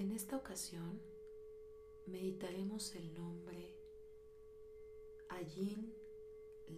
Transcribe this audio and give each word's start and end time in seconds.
En 0.00 0.12
esta 0.12 0.34
ocasión 0.34 0.98
meditaremos 2.06 2.94
el 2.94 3.12
nombre 3.12 3.76
Ayin 5.28 5.94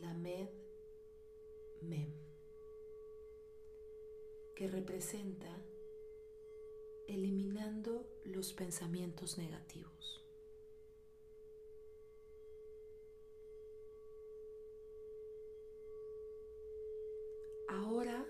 Lamed 0.00 0.48
Mem, 1.82 2.12
que 4.56 4.66
representa 4.66 5.56
eliminando 7.06 8.10
los 8.24 8.52
pensamientos 8.54 9.38
negativos. 9.38 10.26
Ahora 17.68 18.26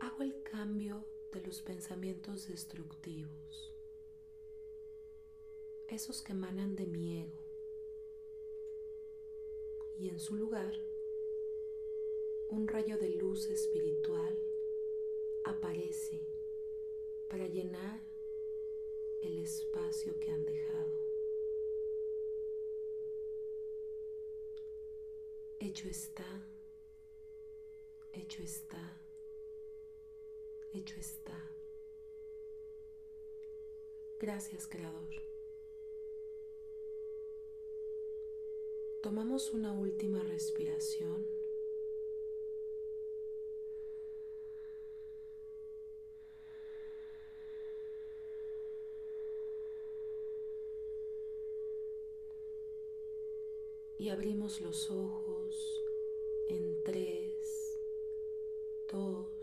hago 0.00 0.22
el 0.24 0.42
cambio 0.42 1.06
de 1.34 1.42
los 1.42 1.60
pensamientos 1.60 2.48
destructivos, 2.48 3.74
esos 5.88 6.22
que 6.22 6.32
emanan 6.32 6.74
de 6.76 6.86
mi 6.86 7.20
ego, 7.20 7.44
y 9.98 10.08
en 10.08 10.18
su 10.18 10.36
lugar 10.36 10.72
un 12.48 12.66
rayo 12.66 12.96
de 12.96 13.10
luz 13.10 13.50
espiritual 13.50 14.38
aparece 15.44 16.26
para 17.28 17.46
llenar 17.46 18.00
el 19.22 19.38
espacio 19.38 20.18
que 20.20 20.30
han 20.30 20.44
dejado. 20.44 21.04
Hecho 25.58 25.88
está 25.88 26.54
hecho 28.14 28.42
está, 28.42 28.96
hecho 30.74 30.98
está. 30.98 31.50
Gracias 34.20 34.66
Creador. 34.66 35.22
Tomamos 39.02 39.52
una 39.52 39.72
última 39.72 40.22
respiración. 40.22 41.26
Y 53.98 54.08
abrimos 54.08 54.60
los 54.60 54.90
ojos 54.90 55.84
en 56.48 56.82
tres, 56.82 57.78
dos, 58.90 59.33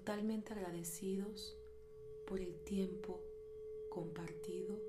totalmente 0.00 0.54
agradecidos 0.54 1.58
por 2.26 2.40
el 2.40 2.54
tiempo 2.64 3.20
compartido 3.90 4.80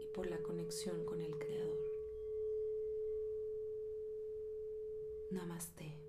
y 0.00 0.06
por 0.06 0.26
la 0.26 0.42
conexión 0.42 1.04
con 1.04 1.20
el 1.20 1.38
Creador. 1.38 1.78
Namaste. 5.30 6.05